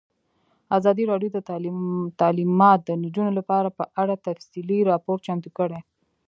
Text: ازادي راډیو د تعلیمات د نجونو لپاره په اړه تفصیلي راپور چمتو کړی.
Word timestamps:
ازادي 0.77 1.03
راډیو 1.11 1.29
د 1.33 1.39
تعلیمات 2.21 2.79
د 2.83 2.89
نجونو 3.03 3.31
لپاره 3.39 3.69
په 3.77 3.83
اړه 4.01 4.15
تفصیلي 4.27 4.79
راپور 4.89 5.17
چمتو 5.25 5.49
کړی. 5.57 5.79